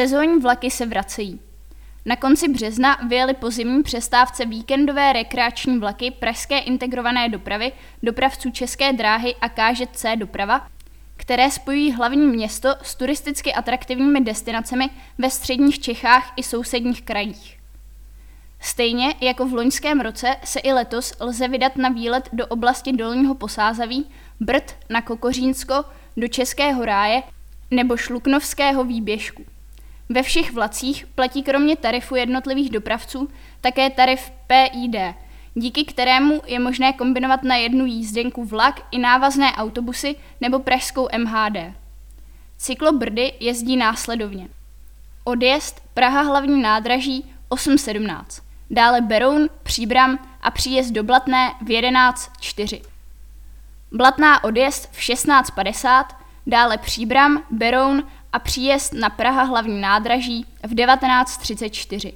[0.00, 1.40] Sezónní vlaky se vracejí.
[2.04, 8.92] Na konci března vyjeli po zimní přestávce víkendové rekreační vlaky Pražské integrované dopravy, dopravců České
[8.92, 10.68] dráhy a KŽC doprava,
[11.16, 17.58] které spojují hlavní město s turisticky atraktivními destinacemi ve středních Čechách i sousedních krajích.
[18.60, 23.34] Stejně jako v loňském roce se i letos lze vydat na výlet do oblasti Dolního
[23.34, 24.06] Posázaví,
[24.40, 25.84] Brd na Kokořínsko,
[26.16, 27.22] do Českého ráje
[27.70, 29.44] nebo Šluknovského výběžku.
[30.12, 33.28] Ve všech vlacích platí kromě tarifu jednotlivých dopravců
[33.60, 34.96] také tarif PID,
[35.54, 41.56] díky kterému je možné kombinovat na jednu jízdenku vlak i návazné autobusy nebo pražskou MHD.
[42.56, 44.48] Cyklobrdy jezdí následovně.
[45.24, 52.82] Odjezd Praha hlavní nádraží 8.17, dále Beroun, Příbram a příjezd do Blatné v 11.4.
[53.92, 56.04] Blatná odjezd v 16.50,
[56.46, 62.12] dále Příbram, Beroun a příjezd na Praha hlavní nádraží v 1934.